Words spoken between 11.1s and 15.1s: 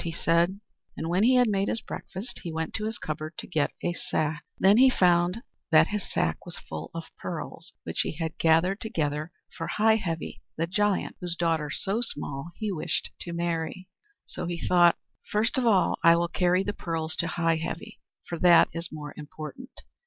whose daughter So Small he wished to marry. So he thought,